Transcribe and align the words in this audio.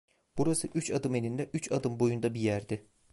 Burası 0.37 0.67
üç 0.73 0.91
adım 0.91 1.15
eninde, 1.15 1.49
üç 1.53 1.71
adım 1.71 1.99
boyunda 1.99 2.33
bir 2.33 2.39
yerdi. 2.39 2.87